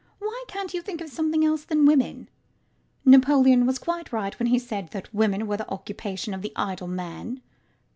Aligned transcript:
Why 0.17 0.45
can't 0.47 0.73
you 0.73 0.81
think 0.81 0.99
of 0.99 1.09
something 1.11 1.45
else 1.45 1.63
than 1.63 1.85
women? 1.85 2.27
Napoleon 3.05 3.67
was 3.67 3.77
quite 3.77 4.11
right 4.11 4.33
when 4.39 4.47
he 4.47 4.57
said 4.57 4.87
that 4.93 5.13
women 5.13 5.43
are 5.43 5.57
the 5.57 5.69
occupation 5.71 6.33
of 6.33 6.41
the 6.41 6.53
idle 6.55 6.87
man. 6.87 7.39